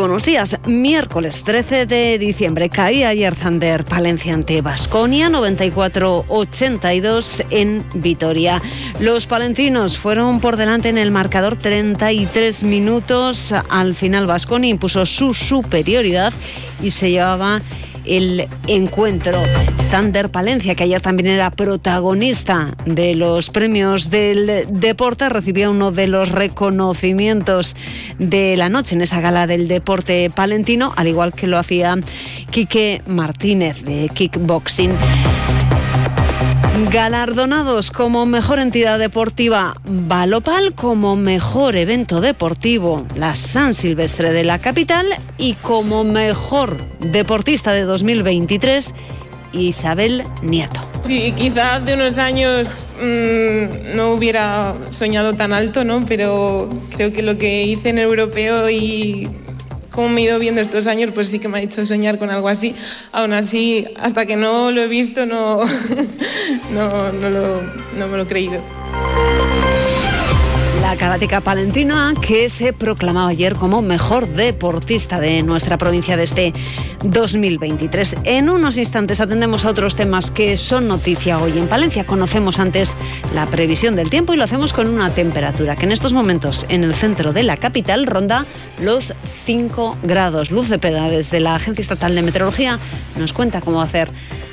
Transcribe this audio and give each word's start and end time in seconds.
Buenos 0.00 0.24
días. 0.24 0.58
Miércoles 0.66 1.44
13 1.44 1.84
de 1.84 2.18
diciembre 2.18 2.70
caía 2.70 3.10
ayer 3.10 3.34
Zander 3.34 3.84
Palencia 3.84 4.32
ante 4.32 4.62
Basconia 4.62 5.28
94-82 5.28 7.44
en 7.50 7.84
Vitoria. 7.96 8.62
Los 8.98 9.26
palentinos 9.26 9.98
fueron 9.98 10.40
por 10.40 10.56
delante 10.56 10.88
en 10.88 10.96
el 10.96 11.10
marcador 11.10 11.56
33 11.56 12.62
minutos. 12.62 13.52
Al 13.68 13.94
final 13.94 14.24
Basconia 14.24 14.70
impuso 14.70 15.04
su 15.04 15.34
superioridad 15.34 16.32
y 16.82 16.92
se 16.92 17.10
llevaba 17.10 17.60
el 18.10 18.48
encuentro. 18.66 19.40
Thunder 19.90 20.28
Palencia, 20.28 20.74
que 20.74 20.84
ayer 20.84 21.00
también 21.00 21.28
era 21.28 21.50
protagonista 21.50 22.74
de 22.84 23.14
los 23.14 23.50
premios 23.50 24.10
del 24.10 24.66
deporte, 24.68 25.28
recibió 25.28 25.70
uno 25.70 25.90
de 25.90 26.06
los 26.06 26.30
reconocimientos 26.30 27.74
de 28.18 28.56
la 28.56 28.68
noche 28.68 28.94
en 28.94 29.00
esa 29.00 29.20
gala 29.20 29.46
del 29.46 29.68
deporte 29.68 30.30
palentino, 30.30 30.92
al 30.96 31.08
igual 31.08 31.32
que 31.32 31.46
lo 31.46 31.58
hacía 31.58 31.96
Quique 32.50 33.02
Martínez 33.06 33.82
de 33.82 34.08
Kickboxing. 34.12 34.90
Galardonados 36.90 37.90
como 37.90 38.26
mejor 38.26 38.58
entidad 38.58 38.98
deportiva 38.98 39.74
Balopal, 39.84 40.74
como 40.74 41.16
mejor 41.16 41.76
evento 41.76 42.20
deportivo 42.20 43.04
la 43.16 43.36
San 43.36 43.74
Silvestre 43.74 44.32
de 44.32 44.44
la 44.44 44.58
capital 44.60 45.06
y 45.36 45.54
como 45.54 46.04
mejor 46.04 46.76
deportista 47.00 47.72
de 47.72 47.82
2023 47.82 48.94
Isabel 49.52 50.22
Nieto. 50.42 50.80
Sí, 51.06 51.32
quizá 51.36 51.74
hace 51.74 51.94
unos 51.94 52.18
años 52.18 52.86
mmm, 53.00 53.96
no 53.96 54.12
hubiera 54.12 54.74
soñado 54.90 55.34
tan 55.34 55.52
alto, 55.52 55.84
¿no? 55.84 56.04
Pero 56.06 56.68
creo 56.94 57.12
que 57.12 57.22
lo 57.22 57.36
que 57.36 57.64
hice 57.64 57.90
en 57.90 57.98
europeo 57.98 58.70
y 58.70 59.28
cómo 59.90 60.08
me 60.08 60.20
he 60.20 60.24
ido 60.24 60.38
viendo 60.38 60.60
estos 60.60 60.86
años, 60.86 61.10
pues 61.14 61.28
sí 61.28 61.38
que 61.38 61.48
me 61.48 61.58
ha 61.58 61.62
hecho 61.62 61.86
soñar 61.86 62.18
con 62.18 62.30
algo 62.30 62.48
así. 62.48 62.74
Aún 63.12 63.32
así, 63.32 63.86
hasta 63.98 64.26
que 64.26 64.36
no 64.36 64.70
lo 64.70 64.82
he 64.82 64.88
visto, 64.88 65.26
no, 65.26 65.60
no, 66.72 67.12
no, 67.12 67.30
lo, 67.30 67.62
no 67.98 68.08
me 68.08 68.16
lo 68.16 68.22
he 68.22 68.26
creído. 68.26 68.79
La 70.90 71.40
palentina 71.40 72.14
que 72.20 72.50
se 72.50 72.72
proclamaba 72.72 73.30
ayer 73.30 73.54
como 73.54 73.80
mejor 73.80 74.26
deportista 74.26 75.20
de 75.20 75.40
nuestra 75.44 75.78
provincia 75.78 76.16
de 76.16 76.24
este 76.24 76.52
2023. 77.04 78.16
En 78.24 78.50
unos 78.50 78.76
instantes 78.76 79.20
atendemos 79.20 79.64
a 79.64 79.70
otros 79.70 79.94
temas 79.94 80.32
que 80.32 80.56
son 80.56 80.88
noticia 80.88 81.38
hoy 81.38 81.56
en 81.56 81.68
Palencia. 81.68 82.04
Conocemos 82.04 82.58
antes 82.58 82.96
la 83.36 83.46
previsión 83.46 83.94
del 83.94 84.10
tiempo 84.10 84.34
y 84.34 84.36
lo 84.36 84.42
hacemos 84.42 84.72
con 84.72 84.88
una 84.88 85.10
temperatura 85.10 85.76
que 85.76 85.86
en 85.86 85.92
estos 85.92 86.12
momentos 86.12 86.66
en 86.68 86.82
el 86.82 86.92
centro 86.92 87.32
de 87.32 87.44
la 87.44 87.56
capital 87.56 88.08
ronda 88.08 88.44
los 88.82 89.14
5 89.46 89.98
grados. 90.02 90.50
Luz 90.50 90.68
de 90.68 90.80
Peda 90.80 91.08
desde 91.08 91.38
la 91.38 91.54
Agencia 91.54 91.82
Estatal 91.82 92.16
de 92.16 92.22
Meteorología 92.22 92.80
nos 93.16 93.32
cuenta 93.32 93.60
cómo 93.60 93.80
hacer 93.80 94.10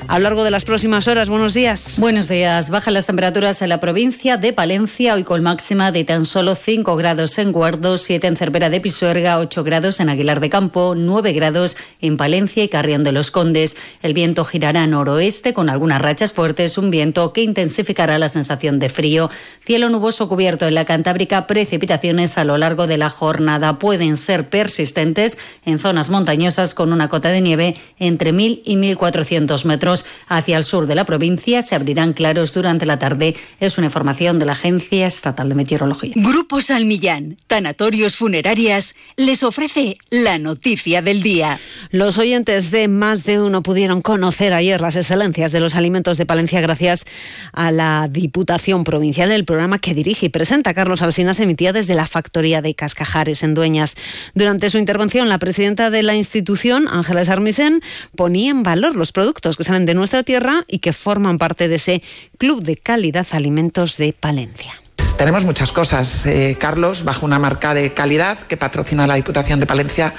a 0.07 0.19
lo 0.19 0.23
largo 0.23 0.43
de 0.43 0.51
las 0.51 0.63
próximas 0.63 1.07
horas. 1.07 1.29
Buenos 1.29 1.53
días. 1.53 1.97
Buenos 1.99 2.27
días. 2.29 2.69
Bajan 2.69 2.93
las 2.93 3.05
temperaturas 3.05 3.61
en 3.61 3.69
la 3.69 3.79
provincia 3.79 4.37
de 4.37 4.53
Palencia, 4.53 5.15
hoy 5.15 5.23
con 5.23 5.43
máxima 5.43 5.91
de 5.91 6.05
tan 6.05 6.25
solo 6.25 6.55
5 6.55 6.95
grados 6.95 7.37
en 7.37 7.51
Guardo, 7.51 7.97
7 7.97 8.25
en 8.27 8.37
Cervera 8.37 8.69
de 8.69 8.79
Pisuerga, 8.79 9.39
8 9.39 9.63
grados 9.63 9.99
en 9.99 10.09
Aguilar 10.09 10.39
de 10.39 10.49
Campo, 10.49 10.93
9 10.95 11.33
grados 11.33 11.75
en 11.99 12.15
Palencia 12.15 12.63
y 12.63 12.69
Carrión 12.69 13.03
de 13.03 13.11
los 13.11 13.31
Condes. 13.31 13.75
El 14.01 14.13
viento 14.13 14.45
girará 14.45 14.87
noroeste 14.87 15.53
con 15.53 15.69
algunas 15.69 16.01
rachas 16.01 16.31
fuertes, 16.31 16.77
un 16.77 16.89
viento 16.89 17.33
que 17.33 17.41
intensificará 17.41 18.17
la 18.17 18.29
sensación 18.29 18.79
de 18.79 18.89
frío. 18.89 19.29
Cielo 19.65 19.89
nuboso 19.89 20.29
cubierto 20.29 20.67
en 20.67 20.75
la 20.75 20.85
Cantábrica, 20.85 21.47
precipitaciones 21.47 22.37
a 22.37 22.45
lo 22.45 22.57
largo 22.57 22.87
de 22.87 22.97
la 22.97 23.09
jornada 23.09 23.77
pueden 23.79 24.15
ser 24.15 24.47
persistentes 24.47 25.37
en 25.65 25.79
zonas 25.79 26.09
montañosas 26.09 26.73
con 26.73 26.93
una 26.93 27.09
cota 27.09 27.29
de 27.29 27.41
nieve 27.41 27.75
entre 27.99 28.33
1.000 28.33 28.61
y 28.63 28.75
1.400 28.77 29.65
metros 29.65 29.96
hacia 30.27 30.57
el 30.57 30.63
sur 30.63 30.87
de 30.87 30.95
la 30.95 31.05
provincia 31.05 31.61
se 31.61 31.75
abrirán 31.75 32.13
claros 32.13 32.53
durante 32.53 32.85
la 32.85 32.99
tarde. 32.99 33.35
Es 33.59 33.77
una 33.77 33.87
información 33.87 34.39
de 34.39 34.45
la 34.45 34.53
Agencia 34.53 35.07
Estatal 35.07 35.49
de 35.49 35.55
Meteorología. 35.55 36.13
Grupo 36.15 36.61
Salmillán, 36.61 37.37
Tanatorios 37.47 38.15
Funerarias, 38.17 38.95
les 39.15 39.43
ofrece 39.43 39.97
la 40.09 40.37
noticia 40.37 41.01
del 41.01 41.21
día. 41.21 41.59
Los 41.91 42.17
oyentes 42.17 42.71
de 42.71 42.87
más 42.87 43.23
de 43.23 43.41
uno 43.41 43.63
pudieron 43.63 44.01
conocer 44.01 44.53
ayer 44.53 44.81
las 44.81 44.95
excelencias 44.95 45.51
de 45.51 45.59
los 45.59 45.75
alimentos 45.75 46.17
de 46.17 46.25
Palencia 46.25 46.61
gracias 46.61 47.05
a 47.53 47.71
la 47.71 48.07
Diputación 48.09 48.83
Provincial. 48.83 49.31
El 49.31 49.45
programa 49.45 49.79
que 49.79 49.93
dirige 49.93 50.27
y 50.27 50.29
presenta 50.29 50.73
Carlos 50.73 51.01
Alsina 51.01 51.33
se 51.33 51.43
emitía 51.43 51.73
desde 51.73 51.95
la 51.95 52.05
factoría 52.05 52.61
de 52.61 52.75
Cascajares 52.75 53.43
en 53.43 53.53
Dueñas. 53.53 53.95
Durante 54.35 54.69
su 54.69 54.77
intervención, 54.77 55.29
la 55.29 55.39
presidenta 55.39 55.89
de 55.89 56.03
la 56.03 56.15
institución, 56.15 56.87
Ángeles 56.87 57.29
Armisen, 57.29 57.81
ponía 58.15 58.51
en 58.51 58.63
valor 58.63 58.95
los 58.95 59.11
productos 59.11 59.57
que 59.57 59.63
salen 59.63 59.85
de 59.87 59.95
nuestra 59.95 60.21
tierra 60.21 60.65
y 60.67 60.77
que 60.77 60.93
forman 60.93 61.39
parte 61.39 61.67
de 61.67 61.75
ese 61.75 62.03
Club 62.37 62.61
de 62.61 62.77
Calidad 62.77 63.25
Alimentos 63.31 63.97
de 63.97 64.13
Palencia. 64.13 64.79
Tenemos 65.17 65.45
muchas 65.45 65.71
cosas, 65.71 66.27
eh, 66.27 66.55
Carlos, 66.59 67.03
bajo 67.03 67.25
una 67.25 67.39
marca 67.39 67.73
de 67.73 67.91
calidad 67.91 68.37
que 68.37 68.55
patrocina 68.55 69.07
la 69.07 69.15
Diputación 69.15 69.59
de 69.59 69.65
Palencia, 69.65 70.13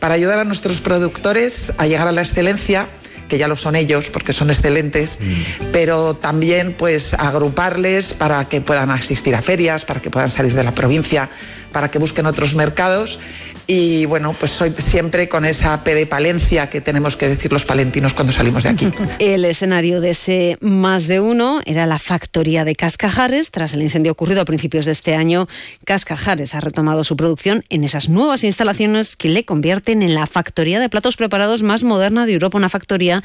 para 0.00 0.14
ayudar 0.14 0.38
a 0.38 0.44
nuestros 0.44 0.82
productores 0.82 1.72
a 1.78 1.86
llegar 1.86 2.08
a 2.08 2.12
la 2.12 2.20
excelencia 2.20 2.88
que 3.28 3.38
ya 3.38 3.48
lo 3.48 3.56
son 3.56 3.76
ellos 3.76 4.10
porque 4.10 4.32
son 4.32 4.50
excelentes, 4.50 5.18
mm. 5.20 5.66
pero 5.72 6.14
también 6.14 6.74
pues 6.76 7.14
agruparles 7.14 8.14
para 8.14 8.48
que 8.48 8.60
puedan 8.60 8.90
asistir 8.90 9.34
a 9.34 9.42
ferias, 9.42 9.84
para 9.84 10.00
que 10.00 10.10
puedan 10.10 10.30
salir 10.30 10.54
de 10.54 10.62
la 10.62 10.74
provincia, 10.74 11.30
para 11.72 11.90
que 11.90 11.98
busquen 11.98 12.26
otros 12.26 12.54
mercados 12.54 13.18
y 13.66 14.04
bueno, 14.04 14.36
pues 14.38 14.50
soy 14.50 14.74
siempre 14.76 15.28
con 15.28 15.46
esa 15.46 15.84
P 15.84 15.94
de 15.94 16.06
Palencia 16.06 16.68
que 16.68 16.82
tenemos 16.82 17.16
que 17.16 17.28
decir 17.28 17.50
los 17.50 17.64
palentinos 17.64 18.12
cuando 18.12 18.32
salimos 18.32 18.64
de 18.64 18.68
aquí. 18.68 18.88
El 19.18 19.44
escenario 19.46 20.00
de 20.02 20.10
ese 20.10 20.58
más 20.60 21.06
de 21.06 21.20
uno 21.20 21.60
era 21.64 21.86
la 21.86 21.98
factoría 21.98 22.64
de 22.64 22.76
Cascajares. 22.76 23.50
Tras 23.50 23.72
el 23.74 23.82
incendio 23.82 24.12
ocurrido 24.12 24.42
a 24.42 24.44
principios 24.44 24.84
de 24.84 24.92
este 24.92 25.14
año, 25.14 25.48
Cascajares 25.84 26.54
ha 26.54 26.60
retomado 26.60 27.04
su 27.04 27.16
producción 27.16 27.64
en 27.70 27.84
esas 27.84 28.08
nuevas 28.10 28.44
instalaciones 28.44 29.16
que 29.16 29.28
le 29.28 29.44
convierten 29.44 30.02
en 30.02 30.14
la 30.14 30.26
factoría 30.26 30.78
de 30.78 30.90
platos 30.90 31.16
preparados 31.16 31.62
más 31.62 31.84
moderna 31.84 32.26
de 32.26 32.34
Europa, 32.34 32.58
una 32.58 32.68
factoría 32.68 33.23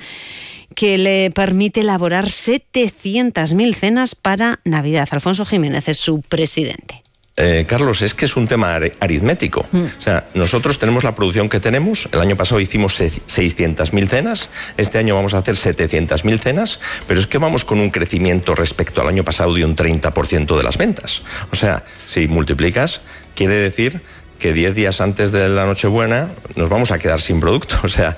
que 0.76 0.98
le 0.98 1.32
permite 1.32 1.82
elaborar 1.82 2.26
700.000 2.28 3.76
cenas 3.76 4.16
para 4.16 4.60
Navidad. 4.64 5.08
Alfonso 5.12 5.46
Jiménez 5.46 5.88
es 5.90 5.98
su 5.98 6.22
presidente. 6.22 7.04
Eh, 7.42 7.66
Carlos, 7.66 8.02
es 8.02 8.14
que 8.14 8.26
es 8.26 8.36
un 8.36 8.50
tema 8.50 8.76
aritmético. 8.76 9.66
Mm. 9.72 9.84
O 9.84 10.02
sea, 10.02 10.28
nosotros 10.34 10.78
tenemos 10.78 11.06
la 11.06 11.16
producción 11.16 11.48
que 11.48 11.62
tenemos. 11.62 12.10
El 12.12 12.20
año 12.20 12.36
pasado 12.36 12.60
hicimos 12.60 13.00
600.000 13.00 14.08
cenas. 14.08 14.50
Este 14.76 14.98
año 14.98 15.16
vamos 15.16 15.34
a 15.34 15.38
hacer 15.38 15.56
700.000 15.56 16.38
cenas. 16.40 16.82
Pero 17.08 17.22
es 17.22 17.28
que 17.28 17.38
vamos 17.38 17.64
con 17.64 17.80
un 17.80 17.92
crecimiento 17.92 18.56
respecto 18.56 19.02
al 19.02 19.08
año 19.08 19.24
pasado 19.24 19.54
de 19.54 19.64
un 19.64 19.74
30% 19.74 20.58
de 20.58 20.64
las 20.64 20.78
ventas. 20.78 21.24
O 21.52 21.56
sea, 21.56 21.86
si 22.08 22.28
multiplicas, 22.28 23.00
quiere 23.36 23.56
decir 23.56 24.02
que 24.38 24.52
10 24.52 24.76
días 24.76 25.00
antes 25.00 25.32
de 25.32 25.48
la 25.48 25.66
Nochebuena 25.66 26.30
nos 26.56 26.68
vamos 26.68 26.92
a 26.92 27.00
quedar 27.00 27.22
sin 27.22 27.40
producto. 27.40 27.78
O 27.84 27.88
sea. 27.88 28.18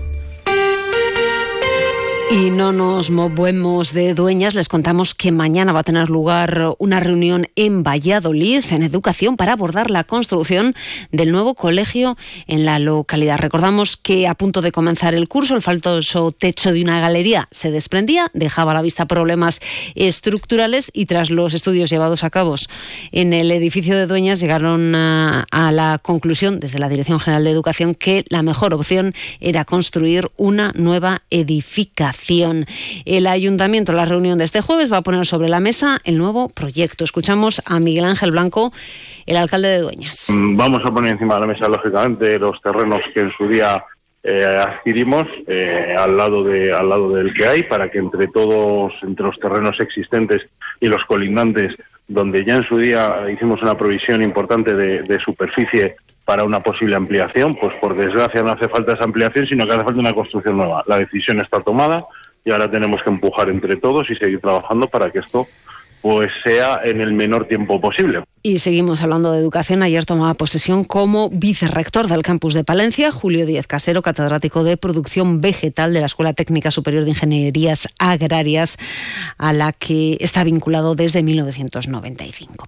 Y 2.31 2.49
no 2.49 2.71
nos 2.71 3.09
movemos 3.09 3.91
de 3.91 4.13
dueñas, 4.13 4.55
les 4.55 4.69
contamos 4.69 5.13
que 5.13 5.33
mañana 5.33 5.73
va 5.73 5.81
a 5.81 5.83
tener 5.83 6.09
lugar 6.09 6.75
una 6.79 7.01
reunión 7.01 7.49
en 7.57 7.83
Valladolid 7.83 8.63
en 8.71 8.83
educación 8.83 9.35
para 9.35 9.51
abordar 9.51 9.91
la 9.91 10.05
construcción 10.05 10.73
del 11.11 11.33
nuevo 11.33 11.55
colegio 11.55 12.17
en 12.47 12.63
la 12.63 12.79
localidad. 12.79 13.37
Recordamos 13.37 13.97
que 13.97 14.29
a 14.29 14.35
punto 14.35 14.61
de 14.61 14.71
comenzar 14.71 15.13
el 15.13 15.27
curso, 15.27 15.55
el 15.55 15.61
faltoso 15.61 16.31
techo 16.31 16.71
de 16.71 16.81
una 16.81 17.01
galería 17.01 17.49
se 17.51 17.69
desprendía, 17.69 18.31
dejaba 18.33 18.71
a 18.71 18.75
la 18.75 18.81
vista 18.81 19.07
problemas 19.07 19.59
estructurales 19.95 20.89
y 20.93 21.07
tras 21.07 21.31
los 21.31 21.53
estudios 21.53 21.89
llevados 21.89 22.23
a 22.23 22.29
cabo 22.29 22.55
en 23.11 23.33
el 23.33 23.51
edificio 23.51 23.97
de 23.97 24.07
dueñas 24.07 24.39
llegaron 24.39 24.95
a, 24.95 25.47
a 25.51 25.73
la 25.73 25.99
conclusión 26.01 26.61
desde 26.61 26.79
la 26.79 26.87
Dirección 26.87 27.19
General 27.19 27.43
de 27.43 27.51
Educación 27.51 27.93
que 27.93 28.23
la 28.29 28.41
mejor 28.41 28.73
opción 28.73 29.13
era 29.41 29.65
construir 29.65 30.31
una 30.37 30.71
nueva 30.75 31.23
edificación 31.29 32.20
El 33.05 33.27
ayuntamiento, 33.27 33.91
en 33.91 33.97
la 33.97 34.05
reunión 34.05 34.37
de 34.37 34.45
este 34.45 34.61
jueves, 34.61 34.91
va 34.91 34.97
a 34.97 35.01
poner 35.01 35.25
sobre 35.25 35.49
la 35.49 35.59
mesa 35.59 35.99
el 36.03 36.17
nuevo 36.17 36.49
proyecto. 36.49 37.03
Escuchamos 37.03 37.61
a 37.65 37.79
Miguel 37.79 38.05
Ángel 38.05 38.31
Blanco, 38.31 38.71
el 39.25 39.37
alcalde 39.37 39.69
de 39.69 39.79
Dueñas. 39.79 40.29
Mm, 40.29 40.55
vamos 40.55 40.81
a 40.85 40.91
poner 40.91 41.13
encima 41.13 41.35
de 41.35 41.41
la 41.41 41.47
mesa, 41.47 41.67
lógicamente, 41.67 42.39
los 42.39 42.61
terrenos 42.61 42.99
que 43.13 43.21
en 43.21 43.31
su 43.33 43.47
día 43.47 43.83
eh, 44.23 44.45
adquirimos 44.45 45.27
eh, 45.47 45.95
al 45.97 46.15
lado 46.15 46.43
de 46.43 46.71
al 46.71 46.87
lado 46.89 47.09
del 47.11 47.33
que 47.33 47.47
hay 47.47 47.63
para 47.63 47.89
que 47.89 47.97
entre 47.97 48.27
todos 48.27 48.93
entre 49.01 49.25
los 49.25 49.39
terrenos 49.39 49.79
existentes 49.79 50.43
y 50.79 50.85
los 50.85 51.03
colindantes 51.05 51.75
donde 52.07 52.45
ya 52.45 52.57
en 52.57 52.63
su 52.67 52.77
día 52.77 53.25
hicimos 53.33 53.61
una 53.63 53.75
provisión 53.75 54.21
importante 54.21 54.75
de, 54.75 55.19
superficie 55.19 55.95
para 56.31 56.45
una 56.45 56.61
posible 56.61 56.95
ampliación, 56.95 57.55
pues 57.55 57.73
por 57.73 57.93
desgracia 57.93 58.41
no 58.41 58.53
hace 58.53 58.69
falta 58.69 58.93
esa 58.93 59.03
ampliación, 59.03 59.45
sino 59.47 59.67
que 59.67 59.73
hace 59.73 59.83
falta 59.83 59.99
una 59.99 60.13
construcción 60.13 60.55
nueva. 60.55 60.81
La 60.87 60.97
decisión 60.97 61.41
está 61.41 61.59
tomada 61.59 62.05
y 62.45 62.51
ahora 62.51 62.71
tenemos 62.71 63.03
que 63.03 63.09
empujar 63.09 63.49
entre 63.49 63.75
todos 63.75 64.09
y 64.09 64.15
seguir 64.15 64.39
trabajando 64.39 64.87
para 64.87 65.11
que 65.11 65.19
esto 65.19 65.45
pues 66.01 66.31
sea 66.41 66.79
en 66.85 67.01
el 67.01 67.11
menor 67.11 67.49
tiempo 67.49 67.81
posible. 67.81 68.23
Y 68.43 68.57
seguimos 68.57 69.03
hablando 69.03 69.31
de 69.31 69.39
educación. 69.39 69.83
Ayer 69.83 70.03
tomaba 70.05 70.33
posesión 70.33 70.83
como 70.83 71.29
vicerrector 71.29 72.07
del 72.07 72.23
campus 72.23 72.55
de 72.55 72.63
Palencia, 72.63 73.11
Julio 73.11 73.45
Díez 73.45 73.67
Casero, 73.67 74.01
catedrático 74.01 74.63
de 74.63 74.77
producción 74.77 75.41
vegetal 75.41 75.93
de 75.93 75.99
la 75.99 76.07
Escuela 76.07 76.33
Técnica 76.33 76.71
Superior 76.71 77.03
de 77.03 77.11
Ingenierías 77.11 77.87
Agrarias, 77.99 78.79
a 79.37 79.53
la 79.53 79.73
que 79.73 80.17
está 80.19 80.43
vinculado 80.43 80.95
desde 80.95 81.21
1995. 81.21 82.67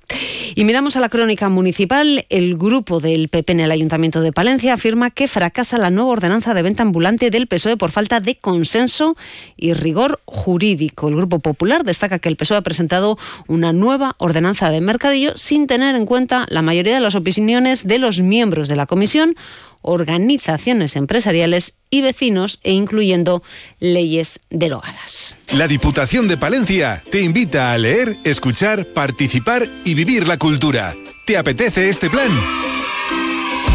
Y 0.54 0.64
miramos 0.64 0.96
a 0.96 1.00
la 1.00 1.10
crónica 1.10 1.50
municipal. 1.50 2.28
El 2.30 2.56
grupo 2.56 3.00
del 3.00 3.30
PP 3.30 3.54
en 3.54 3.60
el 3.62 3.72
Ayuntamiento 3.72 4.22
de 4.22 4.31
Palencia 4.31 4.76
afirma 4.76 5.10
que 5.10 5.28
fracasa 5.28 5.80
la 5.80 5.90
nueva 5.90 6.12
ordenanza 6.12 6.54
de 6.54 6.62
venta 6.62 6.84
ambulante 6.84 7.31
del 7.31 7.48
PSOE 7.48 7.78
por 7.78 7.90
falta 7.90 8.19
de 8.19 8.36
consenso 8.36 9.18
y 9.58 9.74
rigor 9.74 10.22
jurídico. 10.26 11.08
El 11.08 11.16
Grupo 11.16 11.40
Popular 11.40 11.84
destaca 11.84 12.19
que 12.19 12.30
el 12.30 12.38
PSOE 12.38 12.58
ha 12.58 12.62
presentado 12.62 13.18
una 13.48 13.74
nueva 13.74 14.16
ordenanza 14.19 14.69
de 14.69 14.80
mercadillo 14.80 15.31
sin 15.36 15.62
tener 15.68 15.95
en 15.95 16.06
cuenta 16.06 16.45
la 16.50 16.62
mayoría 16.62 16.95
de 16.95 17.01
las 17.01 17.15
opiniones 17.15 17.88
de 17.88 18.00
los 18.00 18.21
miembros 18.21 18.68
de 18.68 18.75
la 18.75 18.86
comisión, 18.86 19.36
organizaciones 19.81 20.95
empresariales 20.95 21.75
y 21.89 22.01
vecinos 22.01 22.60
e 22.63 22.71
incluyendo 22.71 23.44
leyes 23.80 24.39
derogadas. 24.50 25.38
La 25.56 25.68
Diputación 25.68 26.27
de 26.27 26.38
Palencia 26.38 27.04
te 27.12 27.21
invita 27.21 27.74
a 27.74 27.77
leer, 27.77 28.15
escuchar, 28.24 28.86
participar 28.88 29.68
y 29.86 29.94
vivir 29.94 30.27
la 30.27 30.38
cultura. 30.38 30.94
¿Te 31.27 31.38
apetece 31.38 31.89
este 31.89 32.09
plan? 32.09 32.31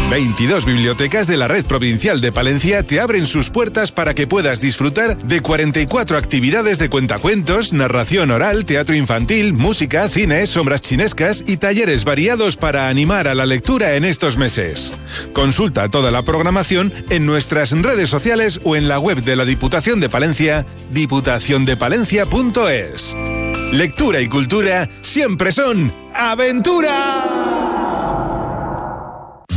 22 0.09 0.65
bibliotecas 0.65 1.27
de 1.27 1.37
la 1.37 1.47
Red 1.47 1.65
Provincial 1.65 2.19
de 2.19 2.31
Palencia 2.31 2.81
te 2.81 2.99
abren 2.99 3.27
sus 3.27 3.51
puertas 3.51 3.91
para 3.91 4.15
que 4.15 4.25
puedas 4.25 4.59
disfrutar 4.59 5.15
de 5.17 5.41
44 5.41 6.17
actividades 6.17 6.79
de 6.79 6.89
cuentacuentos, 6.89 7.73
narración 7.73 8.31
oral, 8.31 8.65
teatro 8.65 8.95
infantil, 8.95 9.53
música, 9.53 10.09
cine, 10.09 10.47
sombras 10.47 10.81
chinescas 10.81 11.43
y 11.45 11.57
talleres 11.57 12.05
variados 12.05 12.57
para 12.57 12.87
animar 12.87 13.27
a 13.27 13.35
la 13.35 13.45
lectura 13.45 13.93
en 13.95 14.03
estos 14.03 14.35
meses. 14.37 14.91
Consulta 15.33 15.89
toda 15.89 16.09
la 16.09 16.23
programación 16.23 16.91
en 17.11 17.27
nuestras 17.27 17.69
redes 17.71 18.09
sociales 18.09 18.59
o 18.63 18.75
en 18.75 18.87
la 18.87 18.97
web 18.97 19.23
de 19.23 19.35
la 19.35 19.45
Diputación 19.45 19.99
de 19.99 20.09
Palencia, 20.09 20.65
diputaciondepalencia.es. 20.89 23.15
Lectura 23.71 24.21
y 24.21 24.27
cultura 24.27 24.89
siempre 25.01 25.51
son 25.51 25.93
aventura. 26.15 27.38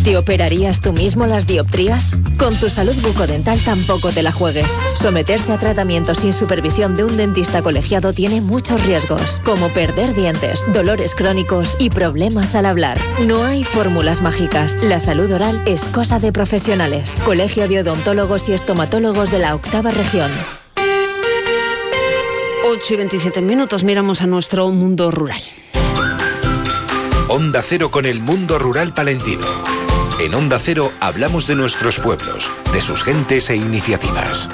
¿Te 0.04 0.16
operarías 0.16 0.80
tú 0.80 0.92
mismo 0.92 1.26
las 1.28 1.46
dioptrías? 1.46 2.16
Con 2.36 2.56
tu 2.56 2.68
salud 2.68 2.94
bucodental 3.02 3.60
tampoco 3.60 4.10
te 4.10 4.24
la 4.24 4.32
juegues. 4.32 4.72
Someterse 4.94 5.52
a 5.52 5.58
tratamiento 5.58 6.16
sin 6.16 6.32
supervisión 6.32 6.96
de 6.96 7.04
un 7.04 7.16
dentista 7.16 7.62
colegiado 7.62 8.12
tiene 8.12 8.40
muchos 8.40 8.84
riesgos, 8.84 9.40
como 9.44 9.68
perder 9.68 10.12
dientes, 10.12 10.64
dolores 10.72 11.14
crónicos 11.14 11.76
y 11.78 11.90
problemas 11.90 12.56
al 12.56 12.66
hablar. 12.66 12.98
No 13.28 13.44
hay 13.44 13.62
fórmulas 13.62 14.22
mágicas. 14.22 14.76
La 14.82 14.98
salud 14.98 15.30
oral 15.30 15.62
es 15.66 15.82
cosa 15.82 16.18
de 16.18 16.32
profesionales. 16.32 17.20
Colegio 17.24 17.68
de 17.68 17.82
Odontólogos 17.82 18.48
y 18.48 18.54
Estomatólogos 18.54 19.30
de 19.30 19.38
la 19.38 19.54
Octava 19.54 19.92
Región. 19.92 20.32
8 22.66 22.94
y 22.94 22.96
27 22.96 23.40
minutos 23.40 23.84
miramos 23.84 24.20
a 24.20 24.26
nuestro 24.26 24.68
mundo 24.70 25.12
rural. 25.12 25.42
Onda 27.28 27.62
Cero 27.62 27.92
con 27.92 28.04
el 28.04 28.18
mundo 28.18 28.58
rural 28.58 28.92
palentino. 28.92 29.46
En 30.22 30.34
Onda 30.34 30.60
Cero 30.60 30.92
hablamos 31.00 31.48
de 31.48 31.56
nuestros 31.56 31.98
pueblos, 31.98 32.48
de 32.72 32.80
sus 32.80 33.02
gentes 33.02 33.50
e 33.50 33.56
iniciativas. 33.56 34.48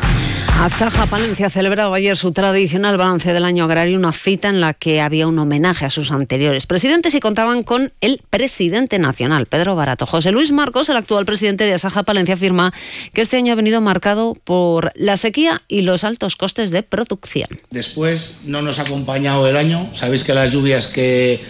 Asaja 0.59 1.05
Palencia 1.05 1.51
celebraba 1.51 1.95
ayer 1.95 2.17
su 2.17 2.33
tradicional 2.33 2.97
balance 2.97 3.35
del 3.35 3.45
año 3.45 3.65
agrario, 3.65 3.99
una 3.99 4.13
cita 4.13 4.49
en 4.49 4.63
la 4.63 4.73
que 4.73 5.03
había 5.03 5.27
un 5.27 5.39
homenaje 5.39 5.85
a 5.85 5.91
sus 5.91 6.11
anteriores 6.11 6.65
presidentes 6.65 7.15
y 7.15 7.21
contaban 7.21 7.65
con 7.65 7.93
el 8.01 8.23
presidente 8.31 8.99
nacional, 8.99 9.45
Pedro 9.45 9.77
Barato. 9.77 10.07
José 10.07 10.33
Luis 10.33 10.53
Marcos, 10.53 10.89
el 10.89 10.97
actual 10.97 11.27
presidente 11.27 11.65
de 11.65 11.75
Asaja 11.75 12.03
Palencia, 12.03 12.37
afirma 12.37 12.73
que 13.13 13.21
este 13.21 13.37
año 13.37 13.53
ha 13.53 13.57
venido 13.57 13.83
marcado 13.83 14.39
por 14.45 14.91
la 14.95 15.19
sequía 15.19 15.61
y 15.69 15.83
los 15.83 16.03
altos 16.03 16.37
costes 16.37 16.71
de 16.71 16.83
producción. 16.83 17.51
Después 17.69 18.39
no 18.47 18.63
nos 18.63 18.79
ha 18.79 18.83
acompañado 18.83 19.47
el 19.47 19.59
año, 19.59 19.91
sabéis 19.93 20.25
que 20.25 20.33
las 20.33 20.51
lluvias 20.51 20.87
que 20.89 21.43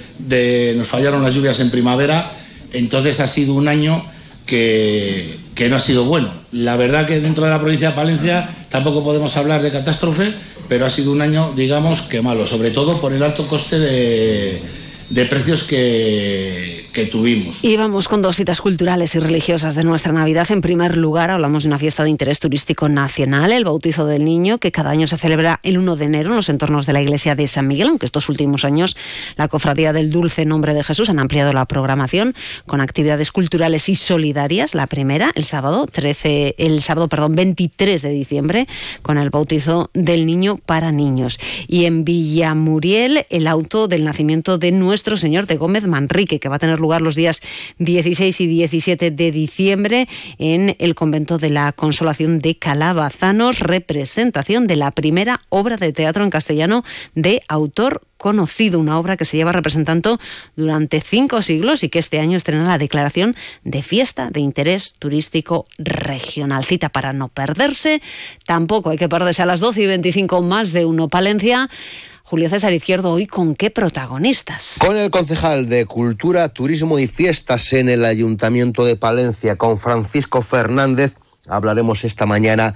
nos 0.76 0.88
fallaron 0.88 1.22
las 1.22 1.36
lluvias 1.36 1.60
en 1.60 1.70
primavera 1.70 2.32
entonces 2.72 3.20
ha 3.20 3.26
sido 3.26 3.54
un 3.54 3.68
año 3.68 4.04
que, 4.46 5.38
no 5.68 5.76
ha 5.76 5.80
sido 5.80 6.04
bueno. 6.04 6.32
La 6.52 6.76
verdad 6.76 7.06
que 7.06 7.20
dentro 7.20 7.44
de 7.44 7.50
la 7.50 7.60
provincia 7.60 7.90
de 7.90 7.96
Palencia 7.96 8.48
tampoco 8.70 9.04
podemos 9.04 9.36
hablar 9.36 9.62
de 9.62 9.70
catástrofe, 9.70 10.34
pero 10.68 10.86
ha 10.86 10.90
sido 10.90 11.12
un 11.12 11.20
año, 11.20 11.52
digamos, 11.54 12.02
que 12.02 12.22
malo, 12.22 12.46
sobre 12.46 12.70
todo 12.70 13.00
por 13.00 13.12
el 13.12 13.22
alto 13.22 13.46
coste 13.46 13.78
de, 13.78 14.62
de 15.10 15.26
precios 15.26 15.64
que, 15.64 16.77
que 16.92 17.06
tuvimos. 17.06 17.62
Y 17.64 17.76
vamos 17.76 18.08
con 18.08 18.22
dos 18.22 18.36
citas 18.36 18.60
culturales 18.60 19.14
y 19.14 19.18
religiosas 19.18 19.74
de 19.74 19.84
nuestra 19.84 20.12
Navidad. 20.12 20.50
En 20.50 20.60
primer 20.60 20.96
lugar, 20.96 21.30
hablamos 21.30 21.64
de 21.64 21.68
una 21.68 21.78
fiesta 21.78 22.04
de 22.04 22.10
interés 22.10 22.40
turístico 22.40 22.88
nacional, 22.88 23.52
el 23.52 23.64
bautizo 23.64 24.06
del 24.06 24.24
niño, 24.24 24.58
que 24.58 24.72
cada 24.72 24.90
año 24.90 25.06
se 25.06 25.18
celebra 25.18 25.60
el 25.62 25.78
1 25.78 25.96
de 25.96 26.04
enero 26.04 26.30
en 26.30 26.36
los 26.36 26.48
entornos 26.48 26.86
de 26.86 26.92
la 26.92 27.02
iglesia 27.02 27.34
de 27.34 27.46
San 27.46 27.66
Miguel, 27.66 27.88
aunque 27.88 28.06
estos 28.06 28.28
últimos 28.28 28.64
años 28.64 28.96
la 29.36 29.48
Cofradía 29.48 29.92
del 29.92 30.10
Dulce 30.10 30.44
Nombre 30.44 30.74
de 30.74 30.84
Jesús 30.84 31.10
han 31.10 31.18
ampliado 31.18 31.52
la 31.52 31.66
programación 31.66 32.34
con 32.66 32.80
actividades 32.80 33.32
culturales 33.32 33.88
y 33.88 33.94
solidarias. 33.94 34.74
La 34.74 34.86
primera, 34.86 35.30
el 35.34 35.44
sábado 35.44 35.86
13, 35.90 36.54
el 36.58 36.82
sábado, 36.82 37.08
perdón, 37.08 37.34
23 37.34 38.02
de 38.02 38.10
diciembre, 38.10 38.66
con 39.02 39.18
el 39.18 39.30
bautizo 39.30 39.90
del 39.94 40.26
niño 40.26 40.58
para 40.64 40.92
niños. 40.92 41.38
Y 41.66 41.84
en 41.84 42.04
Villamuriel, 42.04 43.26
el 43.30 43.46
auto 43.46 43.88
del 43.88 44.04
nacimiento 44.04 44.58
de 44.58 44.72
nuestro 44.72 45.16
Señor 45.16 45.46
de 45.46 45.56
Gómez 45.56 45.86
Manrique, 45.86 46.40
que 46.40 46.48
va 46.48 46.56
a 46.56 46.58
tener 46.58 46.77
lugar 46.80 47.02
los 47.02 47.14
días 47.14 47.40
16 47.78 48.40
y 48.40 48.46
17 48.46 49.10
de 49.10 49.30
diciembre 49.30 50.08
en 50.38 50.76
el 50.78 50.94
convento 50.94 51.38
de 51.38 51.50
la 51.50 51.72
Consolación 51.72 52.38
de 52.38 52.56
Calabazanos, 52.56 53.60
representación 53.60 54.66
de 54.66 54.76
la 54.76 54.90
primera 54.90 55.40
obra 55.48 55.76
de 55.76 55.92
teatro 55.92 56.24
en 56.24 56.30
castellano 56.30 56.84
de 57.14 57.42
autor 57.48 58.02
conocido, 58.18 58.80
una 58.80 58.98
obra 58.98 59.16
que 59.16 59.24
se 59.24 59.36
lleva 59.36 59.52
representando 59.52 60.18
durante 60.56 61.00
cinco 61.00 61.40
siglos 61.40 61.84
y 61.84 61.88
que 61.88 62.00
este 62.00 62.20
año 62.20 62.36
estrena 62.36 62.64
la 62.64 62.76
declaración 62.76 63.34
de 63.64 63.82
fiesta 63.82 64.30
de 64.30 64.40
interés 64.40 64.94
turístico 64.98 65.66
regional. 65.78 66.64
Cita 66.64 66.90
para 66.90 67.12
no 67.12 67.28
perderse, 67.28 68.02
tampoco 68.44 68.90
hay 68.90 68.98
que 68.98 69.08
perderse 69.08 69.42
a 69.42 69.46
las 69.46 69.60
12 69.60 69.82
y 69.82 69.86
25 69.86 70.42
más 70.42 70.72
de 70.72 70.84
uno 70.84 71.08
Palencia. 71.08 71.70
Julio 72.28 72.50
César 72.50 72.74
Izquierdo, 72.74 73.12
hoy 73.12 73.26
con 73.26 73.54
qué 73.54 73.70
protagonistas. 73.70 74.76
Con 74.80 74.98
el 74.98 75.10
concejal 75.10 75.70
de 75.70 75.86
Cultura, 75.86 76.50
Turismo 76.50 76.98
y 76.98 77.06
Fiestas 77.06 77.72
en 77.72 77.88
el 77.88 78.04
Ayuntamiento 78.04 78.84
de 78.84 78.96
Palencia, 78.96 79.56
con 79.56 79.78
Francisco 79.78 80.42
Fernández, 80.42 81.14
hablaremos 81.46 82.04
esta 82.04 82.26
mañana 82.26 82.74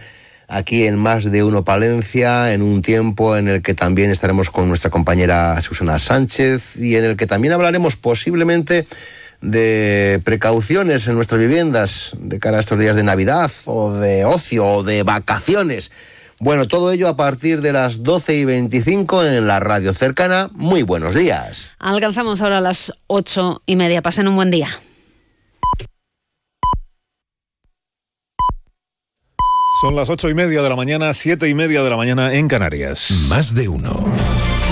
aquí 0.49 0.87
en 0.87 0.97
Más 0.97 1.31
de 1.31 1.45
Uno 1.45 1.67
Palencia, 1.67 2.55
en 2.55 2.63
un 2.63 2.81
tiempo 2.81 3.37
en 3.37 3.47
el 3.47 3.61
que 3.61 3.75
también 3.75 4.11
estaremos 4.11 4.49
con 4.49 4.69
nuestra 4.69 4.91
compañera 4.91 5.61
Susana 5.61 5.99
Sánchez 5.99 6.79
y 6.79 6.97
en 6.97 7.05
el 7.05 7.19
que 7.19 7.27
también 7.27 7.53
hablaremos 7.53 7.97
posiblemente 7.97 8.87
de 9.43 10.19
precauciones 10.25 11.07
en 11.09 11.15
nuestras 11.15 11.39
viviendas 11.39 12.17
de 12.19 12.39
cara 12.39 12.57
a 12.57 12.61
estos 12.61 12.79
días 12.79 12.97
de 12.97 13.03
Navidad 13.03 13.51
o 13.67 13.93
de 13.93 14.25
ocio 14.25 14.67
o 14.67 14.83
de 14.83 15.03
vacaciones. 15.03 15.93
Bueno, 16.43 16.67
todo 16.67 16.91
ello 16.91 17.07
a 17.07 17.17
partir 17.17 17.61
de 17.61 17.73
las 17.73 18.03
12 18.03 18.35
y 18.35 18.45
25 18.45 19.23
en 19.27 19.47
la 19.47 19.61
radio 19.61 19.95
cercana. 19.95 20.51
Muy 20.55 20.83
buenos 20.83 21.15
días. 21.15 21.69
Alcanzamos 21.79 22.41
ahora 22.41 22.61
las 22.61 22.93
8 23.07 23.63
y 23.65 23.77
media. 23.77 24.03
Pasen 24.03 24.27
un 24.27 24.35
buen 24.35 24.51
día. 24.51 24.69
Son 29.81 29.95
las 29.95 30.09
ocho 30.09 30.29
y 30.29 30.35
media 30.35 30.63
de 30.63 30.69
la 30.69 30.77
mañana, 30.77 31.13
siete 31.15 31.49
y 31.49 31.55
media 31.55 31.83
de 31.83 31.91
la 31.91 31.97
mañana 31.97 32.35
en 32.35 32.49
Canarias. 32.49 33.29
Más 33.29 33.55
de 33.55 33.69
uno. 33.69 34.13